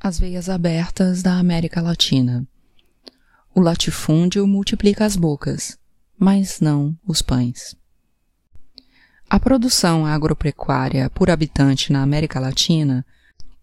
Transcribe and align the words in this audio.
As 0.00 0.16
veias 0.16 0.48
abertas 0.48 1.22
da 1.22 1.38
América 1.38 1.82
Latina. 1.82 2.46
O 3.52 3.60
latifúndio 3.60 4.46
multiplica 4.46 5.04
as 5.04 5.16
bocas, 5.16 5.76
mas 6.16 6.60
não 6.60 6.96
os 7.04 7.20
pães. 7.20 7.76
A 9.28 9.40
produção 9.40 10.06
agropecuária 10.06 11.10
por 11.10 11.28
habitante 11.28 11.92
na 11.92 12.00
América 12.00 12.38
Latina 12.38 13.04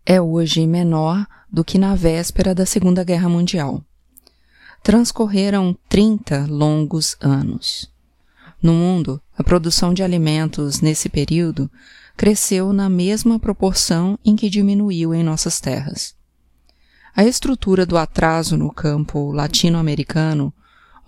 é 0.06 0.22
hoje 0.22 0.68
menor 0.68 1.26
do 1.50 1.64
que 1.64 1.78
na 1.78 1.96
véspera 1.96 2.54
da 2.54 2.66
Segunda 2.66 3.02
Guerra 3.04 3.30
Mundial. 3.30 3.82
Transcorreram 4.84 5.76
30 5.88 6.48
longos 6.48 7.16
anos. 7.22 7.90
No 8.62 8.74
mundo, 8.74 9.22
a 9.38 9.44
produção 9.44 9.94
de 9.94 10.04
alimentos 10.04 10.82
nesse 10.82 11.08
período 11.08 11.72
cresceu 12.18 12.74
na 12.74 12.90
mesma 12.90 13.40
proporção 13.40 14.20
em 14.24 14.36
que 14.36 14.50
diminuiu 14.50 15.14
em 15.14 15.24
nossas 15.24 15.62
terras. 15.62 16.14
A 17.18 17.24
estrutura 17.24 17.86
do 17.86 17.98
atraso 17.98 18.58
no 18.58 18.70
campo 18.70 19.32
latino-americano 19.32 20.54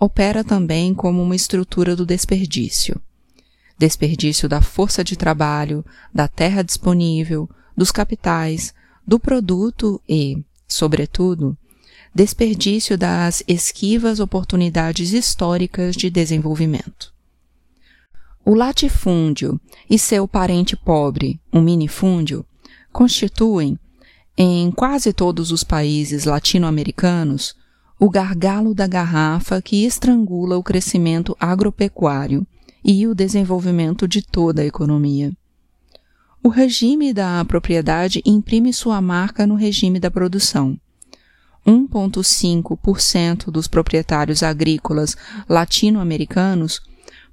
opera 0.00 0.42
também 0.42 0.94
como 0.94 1.22
uma 1.22 1.36
estrutura 1.36 1.94
do 1.94 2.06
desperdício. 2.06 2.98
Desperdício 3.76 4.48
da 4.48 4.62
força 4.62 5.04
de 5.04 5.16
trabalho, 5.16 5.84
da 6.12 6.26
terra 6.26 6.62
disponível, 6.62 7.46
dos 7.76 7.92
capitais, 7.92 8.72
do 9.06 9.20
produto 9.20 10.00
e, 10.08 10.42
sobretudo, 10.66 11.54
desperdício 12.14 12.96
das 12.96 13.42
esquivas 13.46 14.18
oportunidades 14.18 15.12
históricas 15.12 15.94
de 15.94 16.08
desenvolvimento. 16.08 17.12
O 18.46 18.54
latifúndio 18.54 19.60
e 19.90 19.98
seu 19.98 20.26
parente 20.26 20.74
pobre, 20.74 21.38
o 21.52 21.60
minifúndio, 21.60 22.46
constituem, 22.90 23.78
em 24.40 24.70
quase 24.70 25.12
todos 25.12 25.50
os 25.50 25.64
países 25.64 26.24
latino-americanos, 26.24 27.56
o 27.98 28.08
gargalo 28.08 28.72
da 28.72 28.86
garrafa 28.86 29.60
que 29.60 29.84
estrangula 29.84 30.56
o 30.56 30.62
crescimento 30.62 31.36
agropecuário 31.40 32.46
e 32.84 33.04
o 33.08 33.16
desenvolvimento 33.16 34.06
de 34.06 34.22
toda 34.22 34.62
a 34.62 34.64
economia. 34.64 35.32
O 36.40 36.48
regime 36.48 37.12
da 37.12 37.44
propriedade 37.44 38.22
imprime 38.24 38.72
sua 38.72 39.00
marca 39.00 39.44
no 39.44 39.56
regime 39.56 39.98
da 39.98 40.08
produção. 40.08 40.78
1,5% 41.66 43.50
dos 43.50 43.66
proprietários 43.66 44.44
agrícolas 44.44 45.16
latino-americanos 45.48 46.80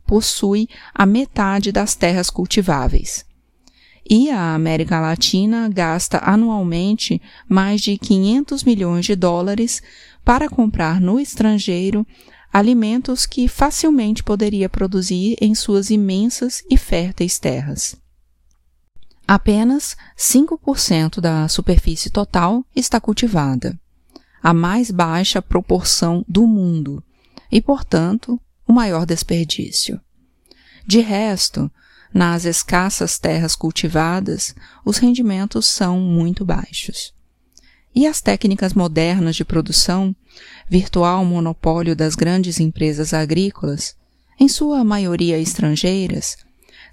possui 0.07 0.67
a 0.91 1.05
metade 1.05 1.71
das 1.71 1.93
terras 1.93 2.31
cultiváveis. 2.31 3.23
E 4.07 4.29
a 4.29 4.53
América 4.53 4.99
Latina 4.99 5.67
gasta 5.67 6.19
anualmente 6.23 7.21
mais 7.49 7.81
de 7.81 7.97
500 7.97 8.63
milhões 8.63 9.05
de 9.05 9.15
dólares 9.15 9.81
para 10.23 10.47
comprar 10.47 11.01
no 11.01 11.19
estrangeiro 11.19 12.05
alimentos 12.53 13.25
que 13.25 13.47
facilmente 13.47 14.23
poderia 14.23 14.69
produzir 14.69 15.35
em 15.41 15.53
suas 15.53 15.89
imensas 15.89 16.63
e 16.69 16.77
férteis 16.77 17.37
terras. 17.37 17.97
Apenas 19.27 19.97
5% 20.17 21.19
da 21.19 21.47
superfície 21.47 22.09
total 22.09 22.63
está 22.75 23.01
cultivada, 23.01 23.77
a 24.41 24.53
mais 24.53 24.91
baixa 24.91 25.41
proporção 25.41 26.23
do 26.27 26.45
mundo, 26.45 27.03
e, 27.51 27.59
portanto, 27.59 28.39
o 28.67 28.71
maior 28.71 29.05
desperdício. 29.05 29.99
De 30.85 30.99
resto, 30.99 31.71
nas 32.15 32.45
escassas 32.45 33.19
terras 33.19 33.57
cultivadas, 33.57 34.55
os 34.85 34.99
rendimentos 34.99 35.65
são 35.65 35.99
muito 35.99 36.45
baixos. 36.45 37.13
E 37.93 38.07
as 38.07 38.21
técnicas 38.21 38.73
modernas 38.73 39.35
de 39.35 39.43
produção, 39.43 40.15
virtual 40.69 41.25
monopólio 41.25 41.93
das 41.93 42.15
grandes 42.15 42.57
empresas 42.57 43.13
agrícolas, 43.13 43.97
em 44.39 44.47
sua 44.47 44.81
maioria 44.81 45.37
estrangeiras, 45.37 46.37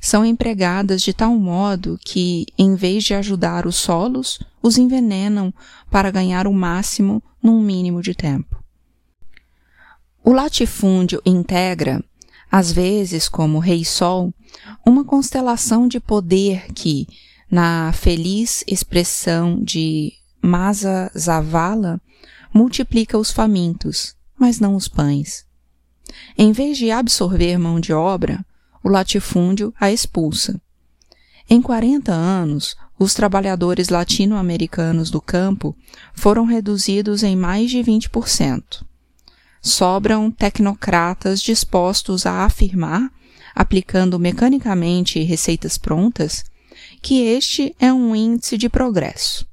são 0.01 0.25
empregadas 0.25 1.01
de 1.01 1.13
tal 1.13 1.37
modo 1.37 2.01
que, 2.05 2.45
em 2.59 2.75
vez 2.75 3.05
de 3.05 3.15
ajudar 3.15 3.65
os 3.65 3.77
solos, 3.77 4.41
os 4.61 4.77
envenenam 4.77 5.55
para 5.89 6.11
ganhar 6.11 6.49
o 6.49 6.53
máximo 6.53 7.23
num 7.41 7.61
mínimo 7.61 8.03
de 8.03 8.13
tempo. 8.13 8.61
O 10.25 10.33
latifúndio 10.33 11.23
integra, 11.25 12.03
às 12.51 12.73
vezes 12.73 13.29
como 13.29 13.61
Rei 13.61 13.85
Sol, 13.85 14.35
uma 14.85 15.05
constelação 15.05 15.87
de 15.89 16.01
poder 16.01 16.73
que, 16.73 17.07
na 17.51 17.93
feliz 17.93 18.65
expressão 18.67 19.63
de 19.63 20.13
Masa 20.41 21.11
Zavala, 21.17 22.01
multiplica 22.53 23.19
os 23.19 23.31
famintos, 23.31 24.15
mas 24.39 24.61
não 24.61 24.75
os 24.75 24.89
pães. 24.89 25.47
Em 26.37 26.53
vez 26.53 26.77
de 26.77 26.91
absorver 26.91 27.59
mão 27.59 27.81
de 27.81 27.93
obra, 27.93 28.45
o 28.83 28.89
latifúndio 28.89 29.73
a 29.81 29.91
expulsa. 29.91 30.61
Em 31.49 31.61
40 31.61 32.13
anos, 32.13 32.77
os 32.99 33.15
trabalhadores 33.15 33.89
latino-americanos 33.89 35.11
do 35.11 35.21
campo 35.21 35.77
foram 36.15 36.45
reduzidos 36.45 37.23
em 37.23 37.37
mais 37.37 37.71
de 37.71 37.79
20% 37.79 38.85
sobram 39.63 40.29
tecnocratas 40.29 41.41
dispostos 41.41 42.27
a 42.27 42.45
afirmar, 42.45 43.11
aplicando 43.55 44.19
mecanicamente 44.19 45.23
receitas 45.23 45.77
prontas, 45.77 46.45
que 47.01 47.23
este 47.23 47.75
é 47.79 47.93
um 47.93 48.15
índice 48.15 48.57
de 48.57 48.69
progresso. 48.69 49.47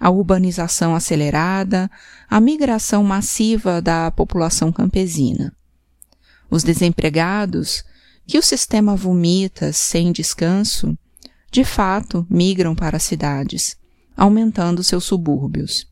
A 0.00 0.10
urbanização 0.10 0.94
acelerada, 0.94 1.90
a 2.28 2.40
migração 2.40 3.02
massiva 3.02 3.82
da 3.82 4.10
população 4.10 4.70
campesina. 4.70 5.52
Os 6.50 6.62
desempregados, 6.62 7.84
que 8.26 8.38
o 8.38 8.42
sistema 8.42 8.94
vomita 8.94 9.72
sem 9.72 10.12
descanso, 10.12 10.96
de 11.50 11.64
fato 11.64 12.26
migram 12.28 12.74
para 12.74 12.98
as 12.98 13.02
cidades, 13.02 13.76
aumentando 14.16 14.84
seus 14.84 15.04
subúrbios. 15.04 15.86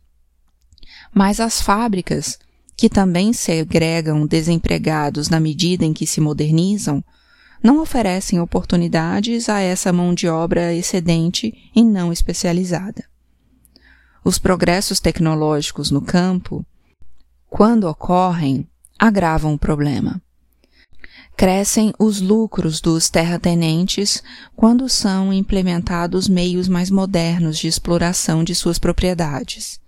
Mas 1.15 1.41
as 1.41 1.62
fábricas, 1.62 2.38
que 2.77 2.91
também 2.91 3.33
segregam 3.33 4.27
desempregados 4.27 5.28
na 5.28 5.41
medida 5.41 5.84
em 5.84 5.94
que 5.94 6.06
se 6.06 6.21
modernizam, 6.21 7.03
não 7.62 7.81
oferecem 7.81 8.41
oportunidades 8.41 9.49
a 9.49 9.61
essa 9.61 9.93
mão 9.93 10.15
de 10.15 10.28
obra 10.28 10.72
excedente 10.72 11.71
e 11.75 11.83
não 11.83 12.12
especializada. 12.12 13.05
Os 14.25 14.39
progressos 14.39 15.00
tecnológicos 15.00 15.91
no 15.91 16.00
campo, 16.00 16.65
quando 17.49 17.84
ocorrem, 17.84 18.69
agravam 18.99 19.55
o 19.55 19.59
problema. 19.59 20.21
Crescem 21.37 21.93
os 21.99 22.21
lucros 22.21 22.81
dos 22.81 23.11
terratenentes 23.11 24.23
quando 24.55 24.88
são 24.88 25.33
implementados 25.33 26.28
meios 26.28 26.67
mais 26.67 26.91
modernos 26.91 27.59
de 27.59 27.69
exploração 27.69 28.43
de 28.43 28.55
suas 28.55 28.78
propriedades 28.78 29.78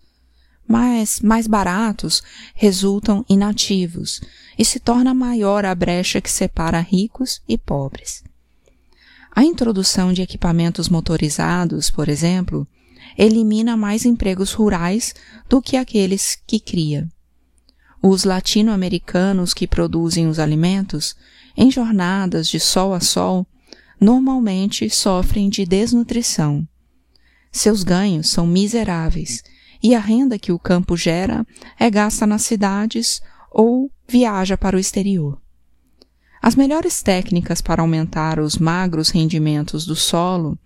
mas 0.69 1.21
mais 1.21 1.47
baratos 1.47 2.23
resultam 2.55 3.25
inativos 3.27 4.21
e 4.59 4.65
se 4.67 4.79
torna 4.79 5.15
maior 5.15 5.65
a 5.65 5.75
brecha 5.75 6.21
que 6.21 6.31
separa 6.31 6.79
ricos 6.79 7.41
e 7.49 7.57
pobres. 7.57 8.23
A 9.35 9.43
introdução 9.43 10.13
de 10.13 10.21
equipamentos 10.21 10.91
motorizados, 10.91 11.91
por 11.91 12.09
exemplo, 12.09 12.69
elimina 13.17 13.77
mais 13.77 14.05
empregos 14.05 14.53
rurais 14.53 15.15
do 15.49 15.63
que 15.63 15.77
aqueles 15.77 16.37
que 16.47 16.61
cria. 16.61 17.09
Os 18.03 18.25
latino-americanos 18.25 19.55
que 19.55 19.67
produzem 19.67 20.29
os 20.29 20.39
alimentos, 20.39 21.17
em 21.57 21.71
jornadas 21.71 22.47
de 22.47 22.61
sol 22.61 22.93
a 22.93 23.01
sol, 23.01 23.47
normalmente 23.99 24.89
sofrem 24.91 25.49
de 25.49 25.65
desnutrição. 25.65 26.67
Seus 27.51 27.83
ganhos 27.83 28.29
são 28.29 28.47
miseráveis 28.47 29.43
e 29.83 29.95
a 29.95 30.01
renda 30.01 30.39
que 30.39 30.53
o 30.53 30.59
campo 30.59 30.97
gera 30.97 31.47
é 31.79 31.91
gasta 31.91 32.27
nas 32.27 32.43
cidades 32.43 33.21
ou 33.51 33.91
viaja 34.07 34.57
para 34.57 34.77
o 34.77 34.81
exterior. 34.81 35.39
As 36.41 36.55
melhores 36.55 37.03
técnicas 37.03 37.61
para 37.61 37.83
aumentar 37.83 38.39
os 38.39 38.57
magros 38.57 39.11
rendimentos 39.11 39.85
do 39.85 39.97
solo 39.97 40.59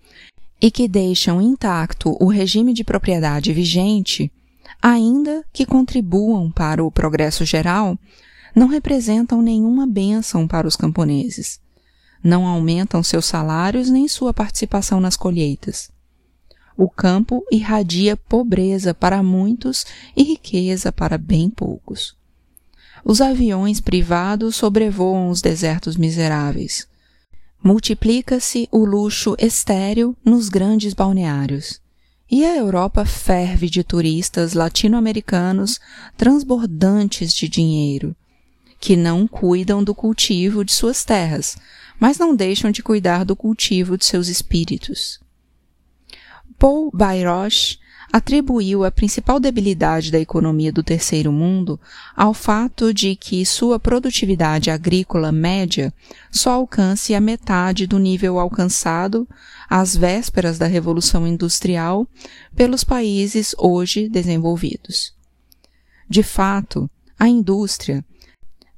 e 0.61 0.71
que 0.71 0.87
deixam 0.87 1.41
intacto 1.41 2.17
o 2.21 2.29
regime 2.29 2.73
de 2.73 2.85
propriedade 2.85 3.53
vigente, 3.53 4.31
ainda 4.81 5.45
que 5.53 5.67
contribuam 5.67 6.51
para 6.51 6.85
o 6.85 6.91
progresso 6.91 7.45
geral, 7.45 7.99
não 8.55 8.69
representam 8.69 9.43
nenhuma 9.43 9.87
bênção 9.87 10.47
para 10.47 10.69
os 10.69 10.77
camponeses. 10.77 11.61
Não 12.23 12.47
aumentam 12.47 13.03
seus 13.03 13.27
salários 13.27 13.91
nem 13.91 14.07
sua 14.07 14.33
participação 14.33 15.01
nas 15.01 15.17
colheitas. 15.17 15.91
O 16.77 16.89
campo 16.89 17.45
irradia 17.51 18.17
pobreza 18.17 18.95
para 18.95 19.23
muitos 19.23 19.85
e 20.17 20.23
riqueza 20.23 20.91
para 20.91 21.19
bem 21.19 21.51
poucos. 21.51 22.17
Os 23.05 23.21
aviões 23.21 23.81
privados 23.81 24.57
sobrevoam 24.57 25.29
os 25.29 25.43
desertos 25.43 25.97
miseráveis. 25.97 26.87
Multiplica-se 27.63 28.69
o 28.73 28.85
luxo 28.85 29.37
estéril 29.39 30.17
nos 30.25 30.49
grandes 30.49 30.95
balneários. 30.95 31.81
e 32.33 32.47
a 32.47 32.57
Europa 32.57 33.05
ferve 33.05 33.69
de 33.69 33.85
turistas 33.85 34.55
latino-americanos 34.55 35.79
transbordantes 36.17 37.35
de 37.35 37.47
dinheiro, 37.47 38.17
que 38.81 38.97
não 38.97 39.29
cuidam 39.29 39.85
do 39.85 39.95
cultivo 39.95 40.65
de 40.65 40.73
suas 40.73 41.05
terras, 41.05 41.59
mas 42.01 42.17
não 42.17 42.35
deixam 42.35 42.71
de 42.71 42.83
cuidar 42.83 43.23
do 43.27 43.37
cultivo 43.37 43.99
de 43.99 44.07
seus 44.07 44.29
espíritos. 44.29 45.21
Paul 46.63 46.93
Bayrosh 46.95 47.77
atribuiu 48.13 48.85
a 48.85 48.91
principal 48.93 49.41
debilidade 49.41 50.13
da 50.13 50.21
economia 50.21 50.71
do 50.71 50.81
terceiro 50.81 51.33
mundo 51.33 51.81
ao 52.17 52.33
fato 52.33 52.95
de 52.95 53.17
que 53.17 53.45
sua 53.45 53.81
produtividade 53.81 54.71
agrícola 54.71 55.33
média 55.33 55.93
só 56.31 56.53
alcance 56.53 57.17
a 57.17 57.21
metade 57.21 57.85
do 57.85 57.99
nível 57.99 58.39
alcançado 58.39 59.27
às 59.69 59.97
vésperas 59.97 60.57
da 60.57 60.69
Revolução 60.69 61.27
Industrial 61.27 62.07
pelos 62.55 62.85
países 62.85 63.57
hoje 63.59 64.09
desenvolvidos. 64.09 65.17
De 66.09 66.23
fato, 66.23 66.89
a 67.19 67.27
indústria, 67.27 68.05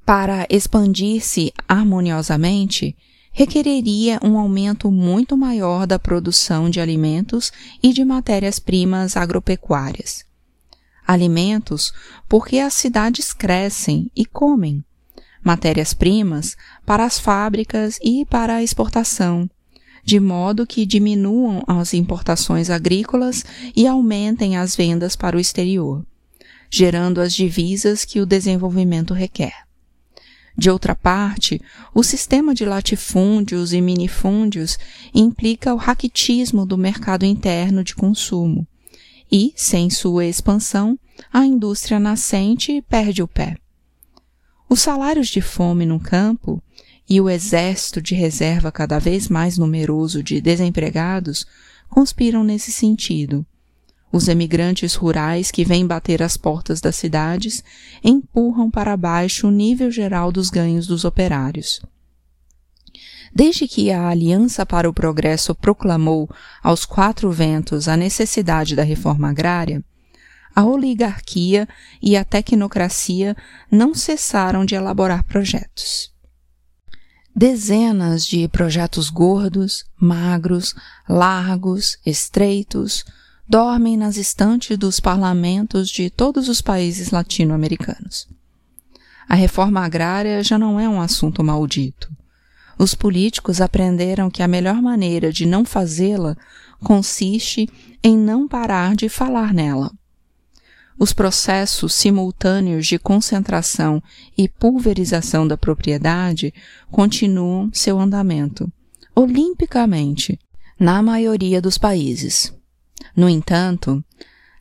para 0.03 0.47
expandir-se 0.49 1.53
harmoniosamente, 1.67 2.97
requereria 3.37 4.17
um 4.23 4.39
aumento 4.39 4.89
muito 4.89 5.35
maior 5.35 5.85
da 5.85 5.99
produção 5.99 6.69
de 6.69 6.79
alimentos 6.79 7.51
e 7.83 7.91
de 7.91 8.05
matérias-primas 8.05 9.17
agropecuárias. 9.17 10.23
Alimentos, 11.05 11.91
porque 12.29 12.59
as 12.59 12.73
cidades 12.73 13.33
crescem 13.33 14.09
e 14.15 14.25
comem. 14.25 14.85
Matérias-primas 15.43 16.55
para 16.85 17.03
as 17.03 17.19
fábricas 17.19 17.99
e 18.01 18.25
para 18.25 18.55
a 18.55 18.63
exportação, 18.63 19.49
de 20.01 20.17
modo 20.17 20.65
que 20.65 20.85
diminuam 20.85 21.61
as 21.67 21.93
importações 21.93 22.69
agrícolas 22.69 23.43
e 23.75 23.85
aumentem 23.85 24.55
as 24.55 24.77
vendas 24.77 25.13
para 25.13 25.35
o 25.35 25.41
exterior, 25.41 26.05
gerando 26.71 27.19
as 27.19 27.33
divisas 27.33 28.05
que 28.05 28.21
o 28.21 28.25
desenvolvimento 28.25 29.13
requer. 29.13 29.64
De 30.57 30.69
outra 30.69 30.95
parte, 30.95 31.61
o 31.93 32.01
sistema 32.01 32.53
de 32.53 32.65
latifúndios 32.65 33.73
e 33.73 33.81
minifúndios 33.81 34.77
implica 35.13 35.73
o 35.73 35.77
raquitismo 35.77 36.65
do 36.65 36.77
mercado 36.77 37.25
interno 37.25 37.83
de 37.83 37.93
consumo 37.93 38.65
e, 39.29 39.53
sem 39.55 39.89
sua 39.89 40.25
expansão, 40.25 40.97
a 41.31 41.45
indústria 41.45 41.99
nascente 41.99 42.81
perde 42.87 43.21
o 43.21 43.27
pé. 43.27 43.57
Os 44.69 44.81
salários 44.81 45.27
de 45.27 45.41
fome 45.41 45.85
no 45.85 45.99
campo 45.99 46.61
e 47.07 47.19
o 47.19 47.29
exército 47.29 48.01
de 48.01 48.15
reserva 48.15 48.71
cada 48.71 48.97
vez 48.97 49.27
mais 49.27 49.57
numeroso 49.57 50.23
de 50.23 50.39
desempregados 50.39 51.45
conspiram 51.89 52.43
nesse 52.43 52.71
sentido 52.71 53.45
os 54.15 54.29
emigrantes 54.29 54.95
rurais 54.95 55.51
que 55.51 55.65
vêm 55.65 55.85
bater 55.85 56.23
as 56.23 56.37
portas 56.37 56.79
das 56.79 56.95
cidades 56.95 57.61
empurram 58.01 58.71
para 58.71 58.95
baixo 58.95 59.49
o 59.49 59.51
nível 59.51 59.91
geral 59.91 60.31
dos 60.31 60.49
ganhos 60.49 60.87
dos 60.87 61.03
operários. 61.03 61.81
Desde 63.33 63.67
que 63.67 63.91
a 63.91 64.07
Aliança 64.07 64.65
para 64.65 64.89
o 64.89 64.93
Progresso 64.93 65.53
proclamou 65.53 66.29
aos 66.63 66.85
quatro 66.85 67.29
ventos 67.29 67.89
a 67.89 67.97
necessidade 67.97 68.73
da 68.73 68.83
reforma 68.83 69.29
agrária, 69.29 69.83
a 70.55 70.63
oligarquia 70.63 71.67
e 72.01 72.15
a 72.15 72.23
tecnocracia 72.23 73.35
não 73.69 73.93
cessaram 73.93 74.63
de 74.63 74.75
elaborar 74.75 75.25
projetos. 75.25 76.09
Dezenas 77.35 78.25
de 78.25 78.47
projetos 78.47 79.09
gordos, 79.09 79.83
magros, 79.99 80.73
largos, 81.09 81.97
estreitos, 82.05 83.03
dormem 83.47 83.95
nas 83.95 84.17
estantes 84.17 84.77
dos 84.77 84.99
parlamentos 84.99 85.89
de 85.89 86.09
todos 86.09 86.49
os 86.49 86.61
países 86.61 87.11
latino-americanos. 87.11 88.27
A 89.27 89.35
reforma 89.35 89.81
agrária 89.81 90.43
já 90.43 90.57
não 90.57 90.79
é 90.79 90.87
um 90.87 91.01
assunto 91.01 91.43
maldito. 91.43 92.11
Os 92.77 92.93
políticos 92.93 93.61
aprenderam 93.61 94.29
que 94.29 94.43
a 94.43 94.47
melhor 94.47 94.81
maneira 94.81 95.31
de 95.31 95.45
não 95.45 95.63
fazê-la 95.63 96.35
consiste 96.83 97.69
em 98.03 98.17
não 98.17 98.47
parar 98.47 98.95
de 98.95 99.07
falar 99.07 99.53
nela. 99.53 99.91
Os 100.97 101.11
processos 101.11 101.93
simultâneos 101.93 102.87
de 102.87 102.97
concentração 102.97 104.01
e 104.37 104.47
pulverização 104.47 105.47
da 105.47 105.57
propriedade 105.57 106.53
continuam 106.89 107.69
seu 107.73 107.99
andamento, 107.99 108.71
olimpicamente, 109.13 110.39
na 110.79 111.01
maioria 111.01 111.61
dos 111.61 111.77
países. 111.77 112.54
No 113.15 113.29
entanto, 113.29 114.03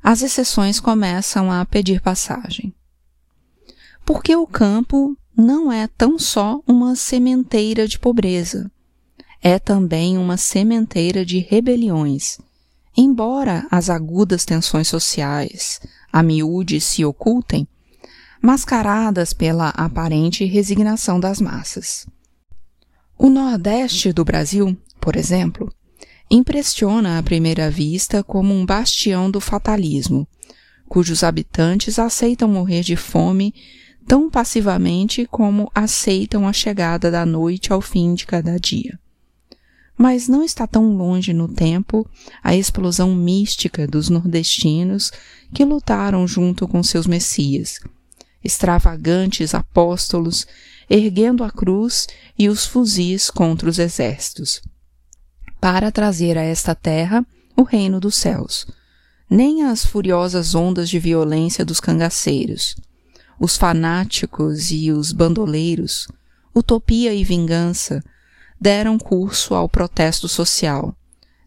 as 0.03 0.23
exceções 0.23 0.81
começam 0.81 1.51
a 1.51 1.65
pedir 1.65 2.01
passagem. 2.01 2.75
Porque 4.05 4.37
o 4.37 4.47
campo 4.47 5.17
não 5.37 5.73
é 5.73 5.87
tão 5.87 6.19
só 6.19 6.61
uma 6.67 6.95
sementeira 6.95 7.89
de 7.89 7.99
pobreza, 7.99 8.71
é 9.43 9.59
também 9.59 10.17
uma 10.17 10.37
sementeira 10.37 11.25
de 11.25 11.39
rebeliões. 11.39 12.39
Embora 12.97 13.67
as 13.71 13.91
agudas 13.91 14.45
tensões 14.45 14.89
sociais 14.89 15.81
a 16.13 16.23
miúde 16.23 16.81
se 16.81 17.05
ocultem, 17.05 17.67
mascaradas 18.41 19.33
pela 19.33 19.71
aparente 19.71 20.45
resignação 20.45 21.19
das 21.19 21.41
massas. 21.41 22.07
O 23.19 23.29
Nordeste 23.29 24.13
do 24.13 24.25
Brasil, 24.25 24.77
por 25.01 25.17
exemplo, 25.17 25.73
impressiona 26.31 27.19
à 27.19 27.23
primeira 27.23 27.71
vista 27.71 28.23
como 28.23 28.55
um 28.55 28.65
bastião 28.65 29.31
do 29.31 29.41
fatalismo, 29.41 30.27
cujos 30.89 31.23
habitantes 31.23 31.99
aceitam 31.99 32.49
morrer 32.49 32.83
de 32.83 32.97
fome 32.97 33.55
tão 34.07 34.31
passivamente 34.31 35.27
como 35.27 35.71
aceitam 35.75 36.47
a 36.47 36.53
chegada 36.53 37.11
da 37.11 37.25
noite 37.25 37.73
ao 37.73 37.81
fim 37.81 38.15
de 38.15 38.27
cada 38.27 38.59
dia. 38.59 38.99
Mas 39.97 40.27
não 40.29 40.43
está 40.43 40.67
tão 40.67 40.97
longe 40.97 41.33
no 41.33 41.49
tempo 41.49 42.09
a 42.43 42.55
explosão 42.55 43.15
mística 43.15 43.87
dos 43.87 44.09
nordestinos 44.09 45.13
que 45.55 45.65
lutaram 45.65 46.27
junto 46.27 46.67
com 46.67 46.83
seus 46.83 47.07
messias, 47.07 47.79
extravagantes 48.43 49.55
apóstolos, 49.55 50.47
erguendo 50.91 51.45
a 51.45 51.51
cruz 51.51 52.09
e 52.39 52.49
os 52.49 52.67
fuzis 52.67 53.31
contra 53.31 53.71
os 53.71 53.79
exércitos 53.79 54.61
para 55.65 55.91
trazer 55.91 56.37
a 56.37 56.43
esta 56.43 56.75
terra 56.75 57.25
o 57.57 57.63
reino 57.63 57.99
dos 57.99 58.17
céus, 58.17 58.67
nem 59.31 59.63
as 59.65 59.83
furiosas 59.83 60.55
ondas 60.55 60.91
de 60.91 60.99
violência 60.99 61.65
dos 61.65 61.81
cangaceiros, 61.81 62.77
os 63.41 63.57
fanáticos 63.57 64.71
e 64.71 64.93
os 64.93 65.11
bandoleiros, 65.11 66.07
utopia 66.55 67.15
e 67.15 67.25
vingança, 67.25 68.05
deram 68.61 68.99
curso 68.99 69.55
ao 69.55 69.67
protesto 69.67 70.29
social, 70.29 70.95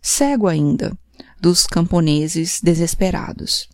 cego 0.02 0.48
ainda, 0.48 0.98
dos 1.40 1.68
camponeses 1.68 2.60
desesperados. 2.60 3.70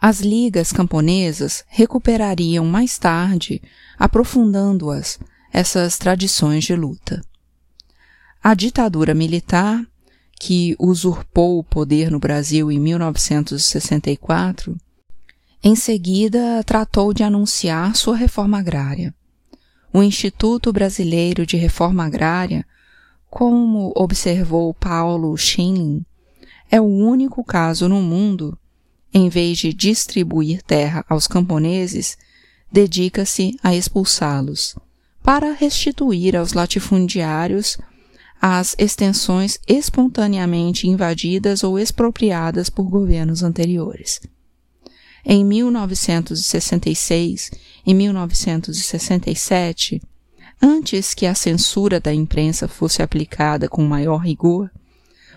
As 0.00 0.20
ligas 0.20 0.70
camponesas 0.70 1.64
recuperariam 1.66 2.64
mais 2.64 2.98
tarde, 2.98 3.60
aprofundando-as, 3.98 5.18
essas 5.52 5.98
tradições 5.98 6.62
de 6.62 6.76
luta. 6.76 7.20
A 8.42 8.54
ditadura 8.54 9.14
militar, 9.14 9.84
que 10.38 10.76
usurpou 10.78 11.58
o 11.58 11.64
poder 11.64 12.10
no 12.10 12.20
Brasil 12.20 12.70
em 12.70 12.78
1964, 12.78 14.76
em 15.62 15.74
seguida 15.74 16.62
tratou 16.64 17.12
de 17.12 17.24
anunciar 17.24 17.96
sua 17.96 18.16
reforma 18.16 18.58
agrária. 18.58 19.12
O 19.92 20.02
Instituto 20.02 20.72
Brasileiro 20.72 21.44
de 21.44 21.56
Reforma 21.56 22.04
Agrária, 22.04 22.64
como 23.28 23.92
observou 23.96 24.72
Paulo 24.72 25.36
Schinling, 25.36 26.04
é 26.70 26.80
o 26.80 26.84
único 26.84 27.42
caso 27.42 27.88
no 27.88 28.00
mundo, 28.00 28.56
em 29.12 29.28
vez 29.28 29.58
de 29.58 29.72
distribuir 29.72 30.62
terra 30.62 31.04
aos 31.08 31.26
camponeses, 31.26 32.16
dedica-se 32.70 33.56
a 33.62 33.74
expulsá-los, 33.74 34.76
para 35.22 35.52
restituir 35.52 36.36
aos 36.36 36.52
latifundiários 36.52 37.78
as 38.40 38.76
extensões 38.78 39.58
espontaneamente 39.66 40.86
invadidas 40.86 41.64
ou 41.64 41.76
expropriadas 41.78 42.70
por 42.70 42.88
governos 42.88 43.42
anteriores. 43.42 44.20
Em 45.24 45.44
1966 45.44 47.50
e 47.84 47.92
1967, 47.92 50.00
antes 50.62 51.14
que 51.14 51.26
a 51.26 51.34
censura 51.34 51.98
da 52.00 52.14
imprensa 52.14 52.68
fosse 52.68 53.02
aplicada 53.02 53.68
com 53.68 53.84
maior 53.84 54.18
rigor, 54.18 54.70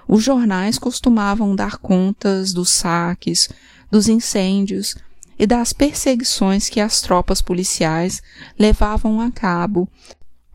os 0.07 0.23
jornais 0.23 0.77
costumavam 0.77 1.55
dar 1.55 1.77
contas 1.77 2.53
dos 2.53 2.69
saques, 2.69 3.49
dos 3.89 4.07
incêndios 4.07 4.95
e 5.37 5.45
das 5.47 5.73
perseguições 5.73 6.69
que 6.69 6.79
as 6.79 7.01
tropas 7.01 7.41
policiais 7.41 8.21
levavam 8.57 9.19
a 9.19 9.29
cabo 9.31 9.89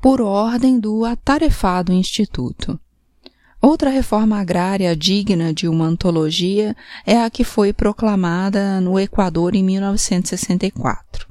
por 0.07 0.21
ordem 0.21 0.79
do 0.79 1.05
atarefado 1.05 1.93
instituto. 1.93 2.79
Outra 3.61 3.91
reforma 3.91 4.39
agrária 4.39 4.95
digna 4.95 5.53
de 5.53 5.67
uma 5.67 5.85
antologia 5.85 6.77
é 7.05 7.21
a 7.21 7.29
que 7.29 7.43
foi 7.43 7.73
proclamada 7.73 8.81
no 8.81 9.01
Equador 9.01 9.57
em 9.57 9.65
1964. 9.65 11.27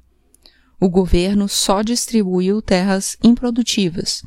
O 0.78 0.90
governo 0.90 1.48
só 1.48 1.82
distribuiu 1.82 2.62
terras 2.62 3.16
improdutivas, 3.24 4.22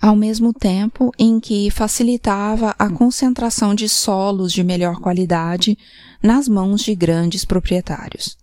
ao 0.00 0.16
mesmo 0.16 0.54
tempo 0.54 1.12
em 1.18 1.38
que 1.38 1.70
facilitava 1.70 2.74
a 2.78 2.88
concentração 2.88 3.74
de 3.74 3.90
solos 3.90 4.54
de 4.54 4.64
melhor 4.64 5.00
qualidade 5.00 5.76
nas 6.22 6.48
mãos 6.48 6.80
de 6.80 6.94
grandes 6.94 7.44
proprietários. 7.44 8.38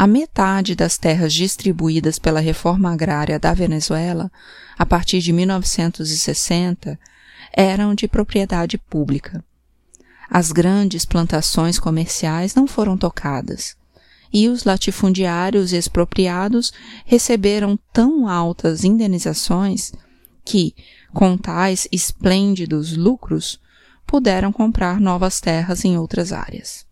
A 0.00 0.06
metade 0.06 0.74
das 0.74 0.96
terras 0.96 1.30
distribuídas 1.30 2.18
pela 2.18 2.40
reforma 2.40 2.90
agrária 2.90 3.38
da 3.38 3.52
Venezuela, 3.52 4.32
a 4.78 4.86
partir 4.86 5.20
de 5.20 5.30
1960, 5.30 6.98
eram 7.52 7.94
de 7.94 8.08
propriedade 8.08 8.78
pública. 8.78 9.44
As 10.30 10.52
grandes 10.52 11.04
plantações 11.04 11.78
comerciais 11.78 12.54
não 12.54 12.66
foram 12.66 12.96
tocadas, 12.96 13.76
e 14.32 14.48
os 14.48 14.64
latifundiários 14.64 15.70
expropriados 15.74 16.72
receberam 17.04 17.78
tão 17.92 18.26
altas 18.26 18.84
indenizações 18.84 19.92
que, 20.42 20.74
com 21.12 21.36
tais 21.36 21.86
esplêndidos 21.92 22.96
lucros, 22.96 23.60
puderam 24.06 24.50
comprar 24.50 24.98
novas 24.98 25.42
terras 25.42 25.84
em 25.84 25.98
outras 25.98 26.32
áreas. 26.32 26.88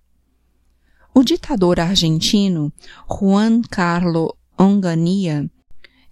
O 1.18 1.24
ditador 1.24 1.80
argentino 1.80 2.72
Juan 3.10 3.60
Carlos 3.62 4.30
Onganía 4.56 5.50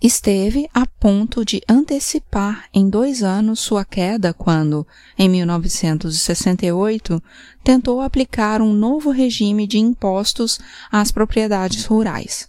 esteve 0.02 0.68
a 0.74 0.84
ponto 0.84 1.44
de 1.44 1.62
antecipar 1.68 2.64
em 2.74 2.90
dois 2.90 3.22
anos 3.22 3.60
sua 3.60 3.84
queda 3.84 4.34
quando, 4.34 4.84
em 5.16 5.28
1968, 5.28 7.22
tentou 7.62 8.00
aplicar 8.00 8.60
um 8.60 8.72
novo 8.72 9.12
regime 9.12 9.64
de 9.64 9.78
impostos 9.78 10.58
às 10.90 11.12
propriedades 11.12 11.84
rurais. 11.84 12.48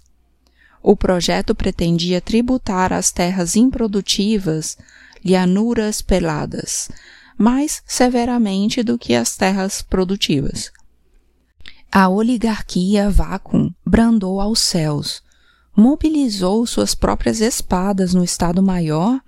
O 0.81 0.95
projeto 0.95 1.53
pretendia 1.53 2.19
tributar 2.19 2.91
as 2.91 3.11
terras 3.11 3.55
improdutivas, 3.55 4.79
llanuras 5.23 6.01
peladas, 6.01 6.89
mais 7.37 7.83
severamente 7.85 8.81
do 8.81 8.97
que 8.97 9.13
as 9.13 9.37
terras 9.37 9.83
produtivas. 9.83 10.71
A 11.91 12.09
oligarquia 12.09 13.09
vácuo 13.09 13.73
brandou 13.85 14.41
aos 14.41 14.59
céus, 14.59 15.23
mobilizou 15.75 16.65
suas 16.67 16.93
próprias 16.93 17.39
espadas 17.39 18.13
no 18.13 18.23
Estado-Maior 18.23 19.21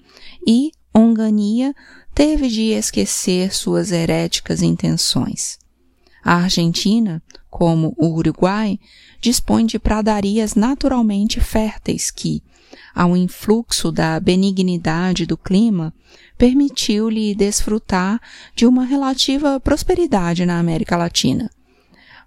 e 0.45 0.71
Ongania 0.93 1.73
teve 2.13 2.49
de 2.49 2.71
esquecer 2.71 3.55
suas 3.55 3.91
heréticas 3.93 4.61
intenções. 4.61 5.57
A 6.21 6.35
Argentina, 6.35 7.23
como 7.49 7.95
o 7.97 8.07
Uruguai, 8.07 8.77
dispõe 9.21 9.65
de 9.65 9.79
pradarias 9.79 10.53
naturalmente 10.53 11.39
férteis 11.39 12.11
que, 12.11 12.43
ao 12.93 13.15
influxo 13.15 13.89
da 13.89 14.19
benignidade 14.19 15.25
do 15.25 15.37
clima, 15.37 15.93
permitiu-lhe 16.37 17.33
desfrutar 17.33 18.21
de 18.53 18.65
uma 18.65 18.83
relativa 18.83 19.59
prosperidade 19.61 20.45
na 20.45 20.59
América 20.59 20.97
Latina 20.97 21.49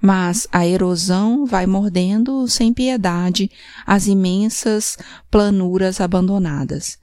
mas 0.03 0.49
a 0.51 0.67
erosão 0.67 1.47
vai 1.47 1.65
mordendo 1.65 2.49
sem 2.49 2.75
piedade 2.75 3.49
as 3.87 4.09
imensas 4.09 4.99
planuras 5.31 6.01
abandonadas, 6.01 6.99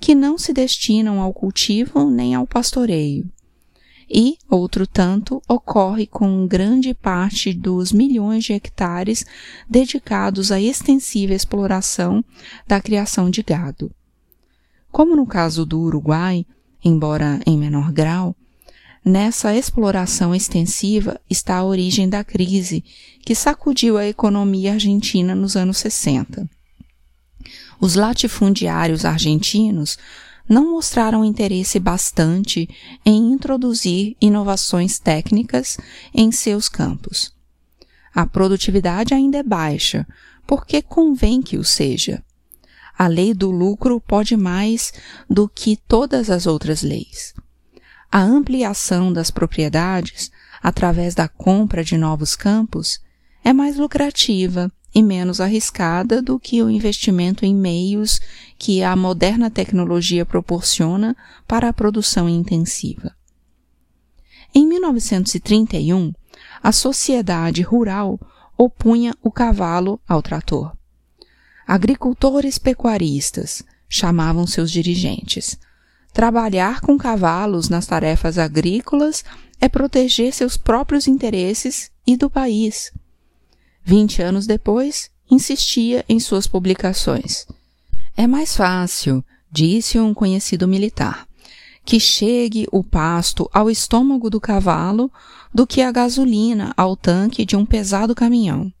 que 0.00 0.16
não 0.16 0.36
se 0.36 0.52
destinam 0.52 1.20
ao 1.20 1.32
cultivo 1.32 2.10
nem 2.10 2.34
ao 2.34 2.44
pastoreio. 2.44 3.30
E, 4.10 4.36
outro 4.50 4.86
tanto, 4.86 5.40
ocorre 5.48 6.06
com 6.06 6.46
grande 6.46 6.92
parte 6.92 7.54
dos 7.54 7.92
milhões 7.92 8.44
de 8.44 8.52
hectares 8.52 9.24
dedicados 9.70 10.50
à 10.50 10.60
extensiva 10.60 11.32
exploração 11.32 12.22
da 12.66 12.80
criação 12.80 13.30
de 13.30 13.42
gado. 13.42 13.90
Como 14.90 15.16
no 15.16 15.26
caso 15.26 15.64
do 15.64 15.80
Uruguai, 15.80 16.44
embora 16.84 17.40
em 17.46 17.56
menor 17.56 17.92
grau, 17.92 18.36
Nessa 19.04 19.54
exploração 19.54 20.34
extensiva 20.34 21.20
está 21.28 21.58
a 21.58 21.64
origem 21.64 22.08
da 22.08 22.24
crise 22.24 22.82
que 23.20 23.34
sacudiu 23.34 23.98
a 23.98 24.06
economia 24.06 24.72
argentina 24.72 25.34
nos 25.34 25.56
anos 25.56 25.76
60. 25.76 26.48
Os 27.78 27.96
latifundiários 27.96 29.04
argentinos 29.04 29.98
não 30.48 30.72
mostraram 30.72 31.22
interesse 31.22 31.78
bastante 31.78 32.66
em 33.04 33.30
introduzir 33.30 34.16
inovações 34.22 34.98
técnicas 34.98 35.76
em 36.14 36.32
seus 36.32 36.66
campos. 36.66 37.30
A 38.14 38.26
produtividade 38.26 39.12
ainda 39.12 39.36
é 39.36 39.42
baixa, 39.42 40.06
porque 40.46 40.80
convém 40.80 41.42
que 41.42 41.58
o 41.58 41.64
seja. 41.64 42.24
A 42.96 43.06
lei 43.06 43.34
do 43.34 43.50
lucro 43.50 44.00
pode 44.00 44.34
mais 44.34 44.94
do 45.28 45.46
que 45.46 45.76
todas 45.76 46.30
as 46.30 46.46
outras 46.46 46.80
leis. 46.80 47.34
A 48.14 48.20
ampliação 48.20 49.12
das 49.12 49.28
propriedades, 49.28 50.30
através 50.62 51.16
da 51.16 51.26
compra 51.26 51.82
de 51.82 51.98
novos 51.98 52.36
campos, 52.36 53.00
é 53.42 53.52
mais 53.52 53.76
lucrativa 53.76 54.70
e 54.94 55.02
menos 55.02 55.40
arriscada 55.40 56.22
do 56.22 56.38
que 56.38 56.62
o 56.62 56.70
investimento 56.70 57.44
em 57.44 57.52
meios 57.52 58.20
que 58.56 58.84
a 58.84 58.94
moderna 58.94 59.50
tecnologia 59.50 60.24
proporciona 60.24 61.16
para 61.44 61.68
a 61.68 61.72
produção 61.72 62.28
intensiva. 62.28 63.16
Em 64.54 64.64
1931, 64.64 66.12
a 66.62 66.70
sociedade 66.70 67.62
rural 67.62 68.20
opunha 68.56 69.12
o 69.24 69.30
cavalo 69.32 70.00
ao 70.06 70.22
trator. 70.22 70.72
Agricultores 71.66 72.58
pecuaristas 72.58 73.64
chamavam 73.88 74.46
seus 74.46 74.70
dirigentes, 74.70 75.58
Trabalhar 76.14 76.80
com 76.80 76.96
cavalos 76.96 77.68
nas 77.68 77.88
tarefas 77.88 78.38
agrícolas 78.38 79.24
é 79.60 79.68
proteger 79.68 80.32
seus 80.32 80.56
próprios 80.56 81.08
interesses 81.08 81.90
e 82.06 82.16
do 82.16 82.30
país. 82.30 82.92
Vinte 83.84 84.22
anos 84.22 84.46
depois, 84.46 85.10
insistia 85.28 86.04
em 86.08 86.20
suas 86.20 86.46
publicações. 86.46 87.48
É 88.16 88.28
mais 88.28 88.56
fácil, 88.56 89.24
disse 89.50 89.98
um 89.98 90.14
conhecido 90.14 90.68
militar, 90.68 91.26
que 91.84 91.98
chegue 91.98 92.68
o 92.70 92.84
pasto 92.84 93.50
ao 93.52 93.68
estômago 93.68 94.30
do 94.30 94.40
cavalo 94.40 95.10
do 95.52 95.66
que 95.66 95.82
a 95.82 95.90
gasolina 95.90 96.72
ao 96.76 96.96
tanque 96.96 97.44
de 97.44 97.56
um 97.56 97.66
pesado 97.66 98.14
caminhão. 98.14 98.72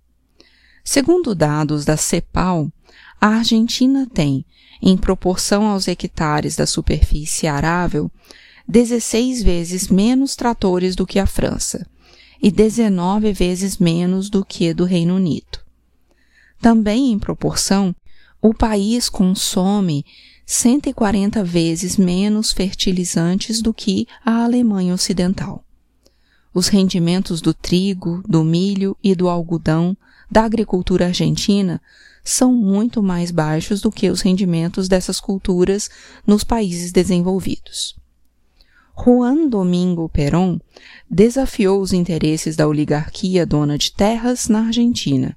Segundo 0.84 1.34
dados 1.34 1.84
da 1.84 1.96
CEPAL, 1.96 2.70
a 3.20 3.28
Argentina 3.28 4.06
tem 4.12 4.44
em 4.82 4.96
proporção 4.96 5.66
aos 5.66 5.88
hectares 5.88 6.56
da 6.56 6.66
superfície 6.66 7.46
arável, 7.46 8.10
16 8.68 9.42
vezes 9.42 9.88
menos 9.88 10.36
tratores 10.36 10.94
do 10.94 11.06
que 11.06 11.18
a 11.18 11.26
França 11.26 11.86
e 12.42 12.50
19 12.50 13.32
vezes 13.32 13.78
menos 13.78 14.28
do 14.28 14.44
que 14.44 14.74
do 14.74 14.84
Reino 14.84 15.16
Unido. 15.16 15.58
Também 16.60 17.12
em 17.12 17.18
proporção, 17.18 17.94
o 18.40 18.52
país 18.52 19.08
consome 19.08 20.04
140 20.46 21.42
vezes 21.42 21.96
menos 21.96 22.52
fertilizantes 22.52 23.62
do 23.62 23.72
que 23.72 24.06
a 24.24 24.44
Alemanha 24.44 24.92
Ocidental. 24.92 25.64
Os 26.52 26.68
rendimentos 26.68 27.40
do 27.40 27.54
trigo, 27.54 28.22
do 28.28 28.44
milho 28.44 28.96
e 29.02 29.14
do 29.14 29.28
algodão 29.28 29.96
da 30.30 30.44
agricultura 30.44 31.06
argentina 31.06 31.80
são 32.24 32.52
muito 32.52 33.02
mais 33.02 33.30
baixos 33.30 33.82
do 33.82 33.92
que 33.92 34.08
os 34.08 34.22
rendimentos 34.22 34.88
dessas 34.88 35.20
culturas 35.20 35.90
nos 36.26 36.42
países 36.42 36.90
desenvolvidos. 36.90 37.94
Juan 38.96 39.48
Domingo 39.48 40.08
Perón 40.08 40.58
desafiou 41.10 41.80
os 41.82 41.92
interesses 41.92 42.56
da 42.56 42.66
oligarquia 42.66 43.44
dona 43.44 43.76
de 43.76 43.92
terras 43.92 44.48
na 44.48 44.66
Argentina, 44.66 45.36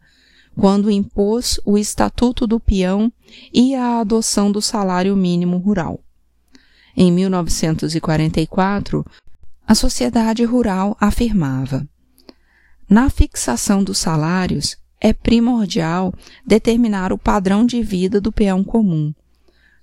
quando 0.55 0.89
impôs 0.89 1.59
o 1.65 1.77
Estatuto 1.77 2.47
do 2.47 2.59
Peão 2.59 3.11
e 3.53 3.75
a 3.75 3.99
adoção 3.99 4.51
do 4.51 4.61
salário 4.61 5.15
mínimo 5.15 5.57
rural. 5.57 5.99
Em 6.95 7.11
1944, 7.11 9.05
a 9.67 9.75
sociedade 9.75 10.43
rural 10.43 10.95
afirmava: 10.99 11.87
na 12.89 13.09
fixação 13.09 13.83
dos 13.83 13.97
salários, 13.97 14.77
é 14.99 15.13
primordial 15.13 16.13
determinar 16.45 17.13
o 17.13 17.17
padrão 17.17 17.65
de 17.65 17.81
vida 17.81 18.19
do 18.19 18.31
peão 18.31 18.63
comum. 18.63 19.13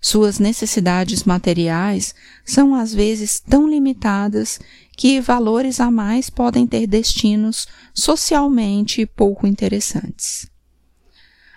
Suas 0.00 0.38
necessidades 0.38 1.24
materiais 1.24 2.14
são 2.44 2.74
às 2.74 2.92
vezes 2.92 3.40
tão 3.40 3.66
limitadas 3.66 4.60
que 4.94 5.18
valores 5.20 5.80
a 5.80 5.90
mais 5.90 6.28
podem 6.28 6.66
ter 6.66 6.86
destinos 6.86 7.66
socialmente 7.94 9.06
pouco 9.06 9.46
interessantes. 9.46 10.46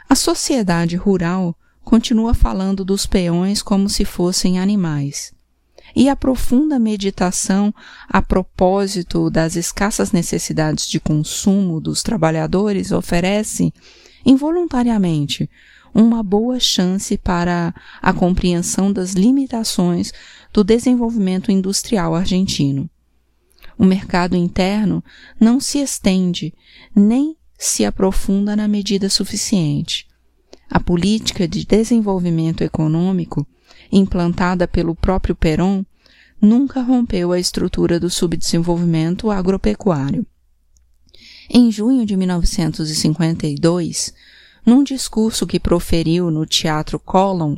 A 0.09 0.15
sociedade 0.15 0.95
rural 0.95 1.53
continua 1.83 2.33
falando 2.33 2.85
dos 2.85 3.05
peões 3.05 3.61
como 3.61 3.89
se 3.89 4.05
fossem 4.05 4.59
animais. 4.59 5.33
E 5.97 6.09
a 6.09 6.15
profunda 6.15 6.77
meditação 6.77 7.73
a 8.07 8.21
propósito 8.21 9.31
das 9.31 9.55
escassas 9.55 10.11
necessidades 10.11 10.87
de 10.87 10.99
consumo 10.99 11.81
dos 11.81 12.03
trabalhadores 12.03 12.91
oferece, 12.91 13.73
involuntariamente, 14.23 15.49
uma 15.95 16.21
boa 16.21 16.59
chance 16.59 17.17
para 17.17 17.73
a 17.99 18.13
compreensão 18.13 18.93
das 18.93 19.13
limitações 19.13 20.13
do 20.53 20.63
desenvolvimento 20.63 21.51
industrial 21.51 22.13
argentino. 22.13 22.87
O 23.75 23.83
mercado 23.83 24.35
interno 24.35 25.03
não 25.39 25.59
se 25.59 25.79
estende 25.79 26.53
nem 26.95 27.35
se 27.57 27.83
aprofunda 27.83 28.55
na 28.55 28.67
medida 28.67 29.09
suficiente. 29.09 30.05
A 30.69 30.79
política 30.79 31.47
de 31.47 31.65
desenvolvimento 31.65 32.63
econômico, 32.63 33.47
implantada 33.91 34.67
pelo 34.67 34.95
próprio 34.95 35.35
Perón, 35.35 35.83
nunca 36.41 36.81
rompeu 36.81 37.31
a 37.31 37.39
estrutura 37.39 37.99
do 37.99 38.09
subdesenvolvimento 38.09 39.31
agropecuário. 39.31 40.25
Em 41.49 41.71
junho 41.71 42.05
de 42.05 42.15
1952, 42.15 44.13
num 44.65 44.83
discurso 44.83 45.47
que 45.47 45.59
proferiu 45.59 46.29
no 46.29 46.45
Teatro 46.45 46.99
Colón, 46.99 47.55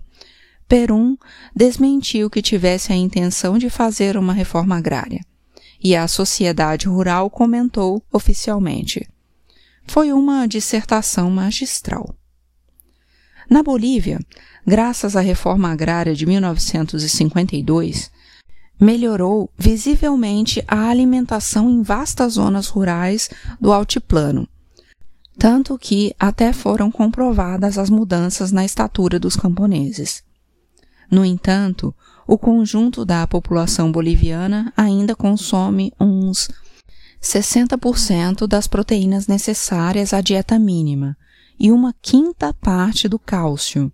Perón 0.67 1.17
desmentiu 1.55 2.29
que 2.29 2.41
tivesse 2.41 2.93
a 2.93 2.95
intenção 2.95 3.57
de 3.57 3.69
fazer 3.69 4.15
uma 4.15 4.33
reforma 4.33 4.77
agrária, 4.77 5.25
e 5.83 5.95
a 5.95 6.07
sociedade 6.07 6.87
rural 6.87 7.29
comentou 7.29 8.03
oficialmente: 8.11 9.09
foi 9.87 10.13
uma 10.13 10.45
dissertação 10.47 11.31
magistral. 11.31 12.15
Na 13.49 13.63
Bolívia, 13.63 14.19
graças 14.65 15.15
à 15.15 15.21
reforma 15.21 15.71
agrária 15.71 16.13
de 16.13 16.23
1952, 16.23 18.11
melhorou 18.79 19.49
visivelmente 19.57 20.63
a 20.67 20.87
alimentação 20.87 21.67
em 21.67 21.81
vastas 21.81 22.33
zonas 22.33 22.67
rurais 22.67 23.27
do 23.59 23.73
altiplano, 23.73 24.47
tanto 25.35 25.79
que 25.79 26.13
até 26.19 26.53
foram 26.53 26.91
comprovadas 26.91 27.79
as 27.79 27.89
mudanças 27.89 28.51
na 28.51 28.63
estatura 28.63 29.19
dos 29.19 29.35
camponeses. 29.35 30.23
No 31.09 31.25
entanto, 31.25 31.93
o 32.27 32.37
conjunto 32.37 33.03
da 33.03 33.25
população 33.25 33.91
boliviana 33.91 34.71
ainda 34.77 35.15
consome 35.15 35.91
uns 35.99 36.49
60% 37.19 38.45
das 38.45 38.67
proteínas 38.67 39.25
necessárias 39.25 40.13
à 40.13 40.21
dieta 40.21 40.59
mínima 40.59 41.17
e 41.59 41.71
uma 41.71 41.93
quinta 42.01 42.53
parte 42.53 43.07
do 43.07 43.19
cálcio. 43.19 43.91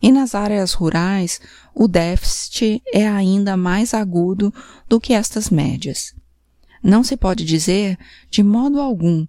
E 0.00 0.10
nas 0.10 0.34
áreas 0.34 0.72
rurais, 0.72 1.40
o 1.74 1.86
déficit 1.86 2.82
é 2.92 3.06
ainda 3.06 3.56
mais 3.56 3.94
agudo 3.94 4.52
do 4.88 5.00
que 5.00 5.12
estas 5.12 5.50
médias. 5.50 6.14
Não 6.82 7.04
se 7.04 7.16
pode 7.16 7.44
dizer, 7.44 7.96
de 8.28 8.42
modo 8.42 8.80
algum, 8.80 9.26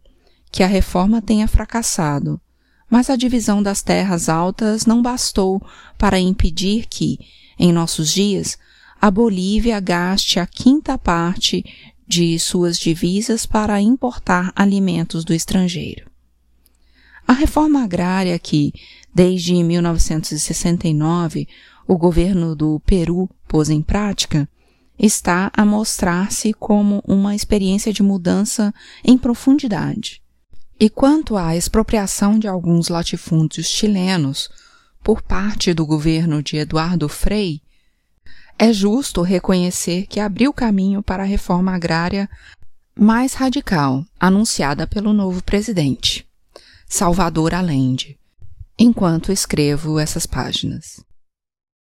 que 0.52 0.64
a 0.64 0.68
reforma 0.68 1.22
tenha 1.22 1.48
fracassado, 1.48 2.42
mas 2.90 3.10
a 3.10 3.16
divisão 3.16 3.62
das 3.62 3.82
terras 3.82 4.30
altas 4.30 4.86
não 4.86 5.02
bastou 5.02 5.62
para 5.98 6.20
impedir 6.20 6.88
que, 6.88 7.20
em 7.60 7.72
nossos 7.72 8.12
dias, 8.12 8.58
a 9.00 9.12
Bolívia 9.12 9.80
gaste 9.80 10.40
a 10.40 10.48
quinta 10.48 10.98
parte 10.98 11.64
de 12.08 12.38
suas 12.40 12.80
divisas 12.80 13.46
para 13.46 13.82
importar 13.82 14.52
alimentos 14.56 15.24
do 15.24 15.34
estrangeiro. 15.34 16.13
A 17.28 17.34
reforma 17.34 17.84
agrária 17.84 18.38
que, 18.38 18.74
desde 19.14 19.62
1969, 19.64 21.48
o 21.88 21.98
governo 21.98 22.56
do 22.56 22.80
Peru 22.86 23.30
pôs 23.48 23.70
em 23.70 23.82
prática, 23.82 24.48
está 24.98 25.52
a 25.56 25.66
mostrar-se 25.66 26.54
como 26.54 27.04
uma 27.08 27.36
experiência 27.36 27.92
de 27.92 28.04
mudança 28.04 28.74
em 29.04 29.18
profundidade. 29.18 30.22
E 30.80 30.90
quanto 30.90 31.38
à 31.38 31.56
expropriação 31.56 32.38
de 32.38 32.48
alguns 32.48 32.90
latifúndios 32.90 33.68
chilenos 33.68 34.50
por 35.04 35.22
parte 35.22 35.74
do 35.74 35.86
governo 35.86 36.42
de 36.42 36.58
Eduardo 36.58 37.08
Frei, 37.10 37.62
é 38.58 38.72
justo 38.72 39.22
reconhecer 39.22 40.06
que 40.08 40.20
abriu 40.20 40.54
caminho 40.54 41.02
para 41.02 41.24
a 41.24 41.26
reforma 41.26 41.74
agrária 41.74 42.30
mais 42.96 43.34
radical 43.34 44.06
anunciada 44.20 44.86
pelo 44.86 45.12
novo 45.14 45.44
presidente, 45.44 46.28
Salvador 46.96 47.56
Allende, 47.56 48.20
enquanto 48.78 49.32
escrevo 49.32 50.00
essas 50.00 50.28
páginas. 50.28 51.04